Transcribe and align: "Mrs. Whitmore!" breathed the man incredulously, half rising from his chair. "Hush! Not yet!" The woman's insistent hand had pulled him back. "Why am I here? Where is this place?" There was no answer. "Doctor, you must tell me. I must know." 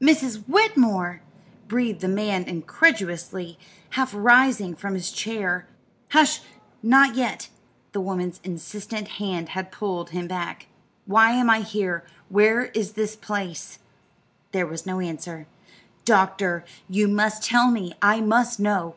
"Mrs. 0.00 0.42
Whitmore!" 0.48 1.20
breathed 1.68 2.00
the 2.00 2.08
man 2.08 2.42
incredulously, 2.42 3.56
half 3.90 4.10
rising 4.12 4.74
from 4.74 4.94
his 4.94 5.12
chair. 5.12 5.68
"Hush! 6.10 6.40
Not 6.82 7.14
yet!" 7.14 7.50
The 7.92 8.00
woman's 8.00 8.40
insistent 8.42 9.06
hand 9.22 9.50
had 9.50 9.70
pulled 9.70 10.10
him 10.10 10.26
back. 10.26 10.66
"Why 11.04 11.30
am 11.30 11.48
I 11.48 11.60
here? 11.60 12.04
Where 12.28 12.64
is 12.74 12.94
this 12.94 13.14
place?" 13.14 13.78
There 14.50 14.66
was 14.66 14.86
no 14.86 14.98
answer. 15.00 15.46
"Doctor, 16.04 16.64
you 16.88 17.06
must 17.06 17.44
tell 17.44 17.70
me. 17.70 17.92
I 18.02 18.20
must 18.20 18.58
know." 18.58 18.96